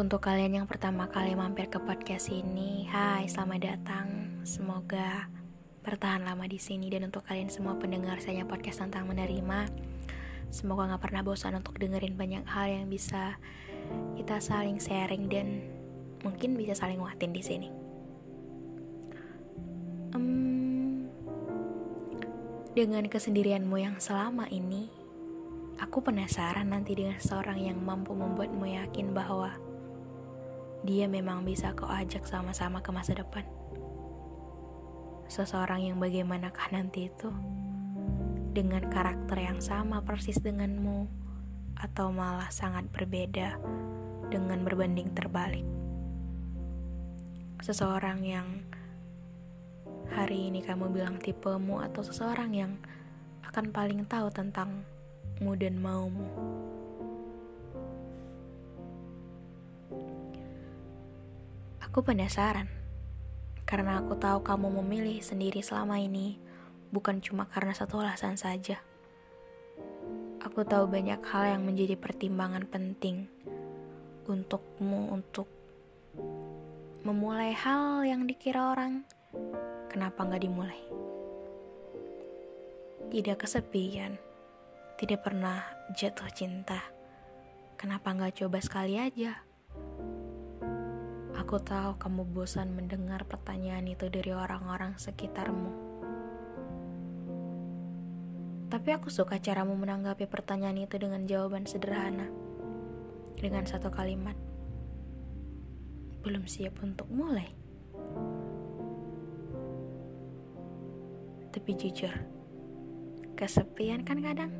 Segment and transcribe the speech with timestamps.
[0.00, 4.08] Untuk kalian yang pertama kali mampir ke podcast ini, hai, selamat datang.
[4.48, 5.28] Semoga
[5.84, 9.68] bertahan lama di sini dan untuk kalian semua pendengar saya podcast tentang menerima,
[10.48, 13.36] semoga nggak pernah bosan untuk dengerin banyak hal yang bisa
[14.16, 15.68] kita saling sharing dan
[16.24, 17.68] mungkin bisa saling nguatin di sini.
[20.16, 21.12] Um,
[22.72, 24.88] dengan kesendirianmu yang selama ini,
[25.76, 29.68] aku penasaran nanti dengan seorang yang mampu membuatmu yakin bahwa
[30.86, 33.44] dia memang bisa kau ajak sama-sama ke masa depan.
[35.30, 37.30] Seseorang yang bagaimanakah nanti itu?
[38.50, 41.06] Dengan karakter yang sama persis denganmu,
[41.80, 43.56] atau malah sangat berbeda
[44.28, 45.64] dengan berbanding terbalik.
[47.64, 48.48] Seseorang yang
[50.12, 52.72] hari ini kamu bilang tipemu atau seseorang yang
[53.48, 56.28] akan paling tahu tentangmu dan maumu.
[61.90, 62.70] Aku penasaran,
[63.66, 66.38] karena aku tahu kamu memilih sendiri selama ini,
[66.94, 68.78] bukan cuma karena satu alasan saja.
[70.38, 73.26] Aku tahu banyak hal yang menjadi pertimbangan penting
[74.22, 75.50] untukmu untuk
[77.02, 79.02] memulai hal yang dikira orang,
[79.90, 80.78] kenapa nggak dimulai?
[83.10, 84.14] Tidak kesepian,
[84.94, 85.66] tidak pernah
[85.98, 86.86] jatuh cinta,
[87.74, 89.49] kenapa nggak coba sekali aja?
[91.50, 95.74] Aku tahu kamu bosan mendengar pertanyaan itu dari orang-orang sekitarmu.
[98.70, 102.30] Tapi aku suka caramu menanggapi pertanyaan itu dengan jawaban sederhana.
[103.34, 104.38] Dengan satu kalimat.
[106.22, 107.50] Belum siap untuk mulai.
[111.50, 112.14] Tapi jujur,
[113.34, 114.54] kesepian kan kadang?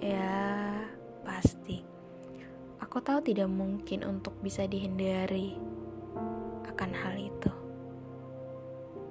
[0.00, 0.80] Ya,
[1.28, 1.79] pasti.
[2.90, 5.54] Aku tahu tidak mungkin untuk bisa dihindari
[6.66, 7.52] akan hal itu.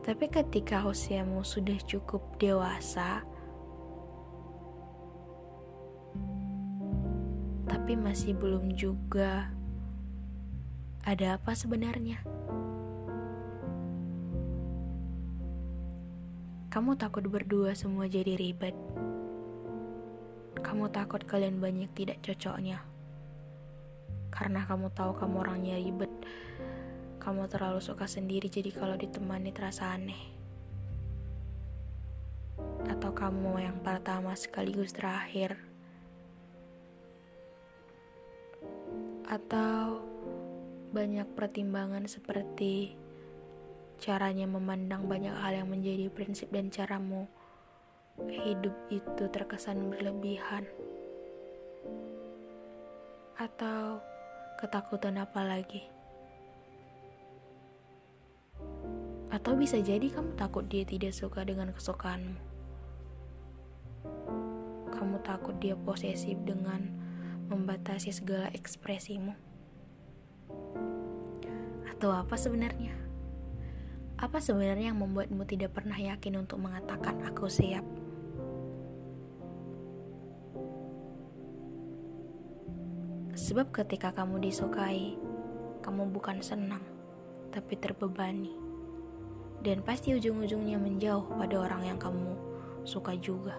[0.04, 3.24] Tapi ketika usiamu sudah cukup dewasa,
[7.72, 9.48] tapi masih belum juga
[11.08, 12.20] ada apa sebenarnya?
[16.68, 18.76] Kamu takut berdua semua jadi ribet.
[20.60, 22.99] Kamu takut kalian banyak tidak cocoknya
[24.30, 26.10] karena kamu tahu kamu orangnya ribet.
[27.20, 30.24] Kamu terlalu suka sendiri jadi kalau ditemani terasa aneh.
[32.88, 35.60] Atau kamu yang pertama sekaligus terakhir.
[39.30, 40.02] Atau
[40.90, 42.98] banyak pertimbangan seperti
[44.00, 47.28] caranya memandang banyak hal yang menjadi prinsip dan caramu
[48.26, 50.66] hidup itu terkesan berlebihan.
[53.36, 54.04] Atau
[54.60, 55.88] Ketakutan apa lagi?
[59.32, 62.36] Atau bisa jadi kamu takut dia tidak suka dengan kesukaanmu.
[64.92, 66.92] Kamu takut dia posesif dengan
[67.48, 69.32] membatasi segala ekspresimu.
[71.88, 73.00] Atau apa sebenarnya?
[74.20, 77.88] Apa sebenarnya yang membuatmu tidak pernah yakin untuk mengatakan aku siap?
[83.50, 85.18] Sebab ketika kamu disukai,
[85.82, 86.86] kamu bukan senang,
[87.50, 88.54] tapi terbebani.
[89.66, 92.38] Dan pasti ujung-ujungnya menjauh pada orang yang kamu
[92.86, 93.58] suka juga.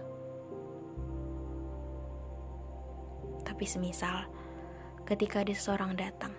[3.43, 4.31] Tapi semisal,
[5.03, 6.39] ketika ada seseorang datang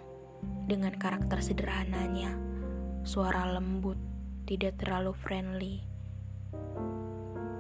[0.63, 2.31] dengan karakter sederhananya,
[3.03, 3.99] suara lembut,
[4.47, 5.83] tidak terlalu friendly,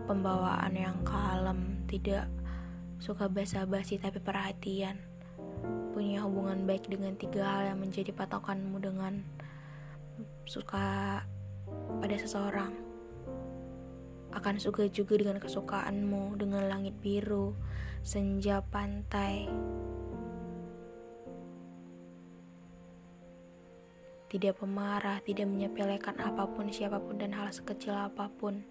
[0.07, 2.31] pembawaan yang kalem, tidak
[2.95, 5.10] suka basa-basi tapi perhatian,
[5.91, 9.21] punya hubungan baik dengan tiga hal yang menjadi patokanmu dengan
[10.47, 11.21] suka
[12.01, 12.73] pada seseorang.
[14.31, 17.51] Akan suka juga dengan kesukaanmu, dengan langit biru,
[17.99, 19.51] senja pantai.
[24.31, 28.70] Tidak pemarah, tidak menyepelekan apa pun, siapa pun, dan hal sekecil apa pun.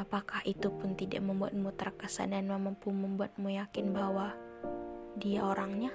[0.00, 4.32] Apakah itu pun tidak membuatmu terkesan dan mampu membuatmu yakin bahwa
[5.20, 5.92] dia orangnya?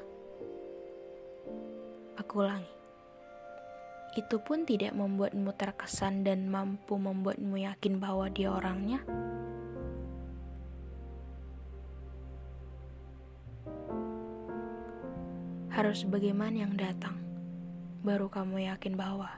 [2.14, 2.70] Aku ulangi.
[4.14, 9.02] Itu pun tidak membuatmu terkesan dan mampu membuatmu yakin bahwa dia orangnya?
[15.74, 17.18] Harus bagaimana yang datang,
[18.06, 19.34] baru kamu yakin bahwa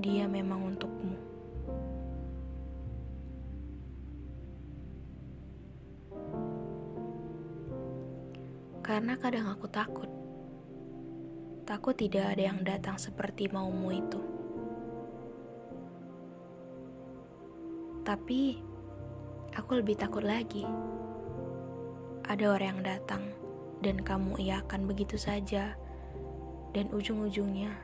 [0.00, 1.35] dia memang untukmu.
[8.96, 10.08] Karena kadang aku takut.
[11.68, 14.16] Takut tidak ada yang datang seperti maumu itu.
[18.08, 18.56] Tapi
[19.52, 20.64] aku lebih takut lagi.
[22.24, 23.22] Ada orang yang datang
[23.84, 25.76] dan kamu iakan begitu saja.
[26.72, 27.76] Dan ujung-ujungnya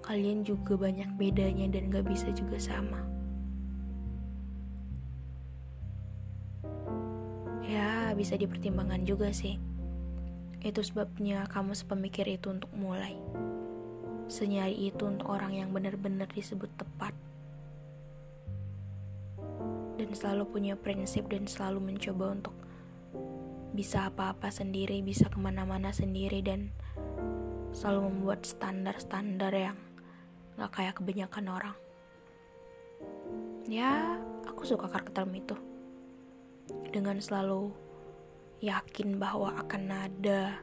[0.00, 3.15] kalian juga banyak bedanya dan gak bisa juga sama.
[8.16, 9.60] Bisa dipertimbangkan juga sih.
[10.64, 13.14] Itu sebabnya kamu sepemikir itu untuk mulai.
[14.26, 17.12] Senyari itu untuk orang yang benar-benar disebut tepat.
[20.00, 22.56] Dan selalu punya prinsip dan selalu mencoba untuk
[23.76, 26.72] bisa apa-apa sendiri, bisa ke mana-mana sendiri, dan
[27.76, 29.76] selalu membuat standar-standar yang
[30.56, 31.76] gak kayak kebanyakan orang.
[33.68, 34.16] Ya,
[34.48, 35.56] aku suka karaktermu itu
[36.90, 37.85] dengan selalu
[38.64, 40.60] yakin bahwa akan ada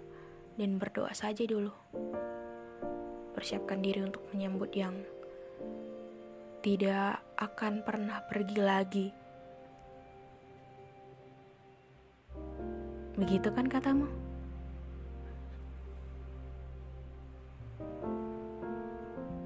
[0.57, 1.73] dan berdoa saja dulu.
[3.33, 4.93] Persiapkan diri untuk menyambut yang
[6.63, 9.07] tidak akan pernah pergi lagi.
[13.13, 14.09] Begitu kan katamu?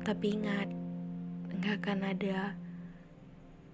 [0.07, 0.71] Tapi ingat,
[1.51, 2.55] nggak akan ada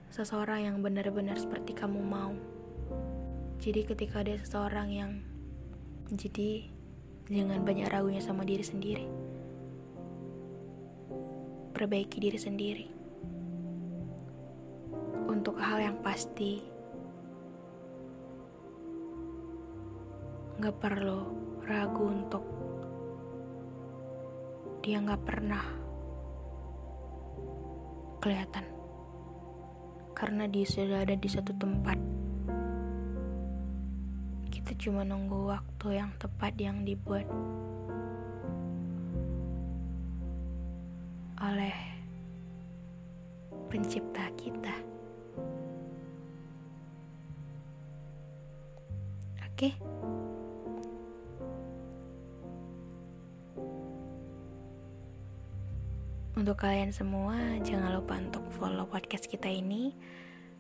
[0.10, 2.34] seseorang yang benar-benar seperti kamu mau.
[3.64, 5.12] Jadi ketika ada seseorang yang
[6.12, 6.68] jadi
[7.32, 9.08] jangan banyak ragunya sama diri sendiri.
[11.72, 12.86] Perbaiki diri sendiri.
[15.32, 16.60] Untuk hal yang pasti,
[20.60, 21.24] nggak perlu
[21.64, 22.44] ragu untuk
[24.84, 25.64] dia nggak pernah
[28.20, 28.68] kelihatan
[30.12, 32.23] karena dia sudah ada di satu tempat
[34.74, 37.30] kita cuma nunggu waktu yang tepat yang dibuat
[41.38, 41.78] oleh
[43.70, 44.74] pencipta kita.
[49.46, 49.78] Oke.
[56.34, 59.94] Untuk kalian semua, jangan lupa untuk follow podcast kita ini.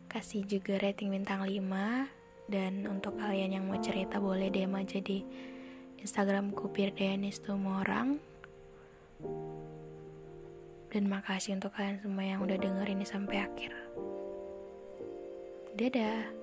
[0.05, 5.23] Kasih juga rating bintang 5 dan untuk kalian yang mau cerita boleh DM aja di
[6.03, 8.19] Instagramku Firdayanis orang
[10.93, 13.71] dan makasih untuk kalian semua yang udah denger ini sampai akhir.
[15.73, 16.42] Dadah